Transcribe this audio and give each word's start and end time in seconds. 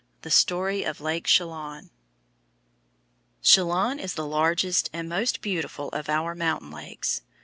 THE 0.23 0.31
STORY 0.31 0.83
OF 0.83 0.99
LAKE 0.99 1.25
CHELAN 1.27 1.91
Chelan 3.43 3.99
is 3.99 4.15
the 4.15 4.25
largest 4.25 4.89
and 4.91 5.07
most 5.07 5.41
beautiful 5.41 5.89
of 5.89 6.09
our 6.09 6.33
mountain 6.33 6.71
lakes. 6.71 7.21